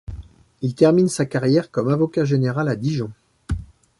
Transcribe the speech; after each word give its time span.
Il 0.63 0.73
termine 0.73 1.09
sa 1.09 1.27
carrière 1.27 1.69
comme 1.69 1.89
avocat 1.89 2.25
général 2.25 2.69
à 2.69 2.75
Dijon. 2.75 3.11